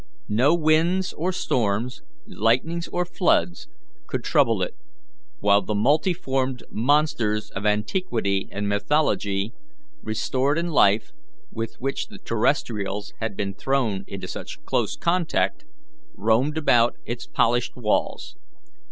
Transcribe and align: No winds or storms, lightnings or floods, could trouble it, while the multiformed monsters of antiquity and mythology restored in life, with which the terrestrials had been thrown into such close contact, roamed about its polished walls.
No 0.29 0.55
winds 0.55 1.13
or 1.13 1.31
storms, 1.31 2.01
lightnings 2.25 2.87
or 2.87 3.05
floods, 3.05 3.67
could 4.07 4.23
trouble 4.23 4.63
it, 4.63 4.73
while 5.41 5.61
the 5.61 5.75
multiformed 5.75 6.63
monsters 6.71 7.51
of 7.51 7.67
antiquity 7.67 8.47
and 8.51 8.67
mythology 8.67 9.53
restored 10.01 10.57
in 10.57 10.69
life, 10.69 11.11
with 11.51 11.75
which 11.77 12.07
the 12.07 12.17
terrestrials 12.17 13.13
had 13.19 13.37
been 13.37 13.53
thrown 13.53 14.03
into 14.07 14.27
such 14.27 14.65
close 14.65 14.95
contact, 14.97 15.65
roamed 16.15 16.57
about 16.57 16.95
its 17.05 17.27
polished 17.27 17.75
walls. 17.75 18.35